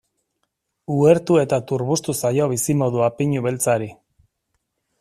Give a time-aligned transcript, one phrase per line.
[0.93, 3.91] Uhertu eta turbustu zaio bizimodua pinu beltzari.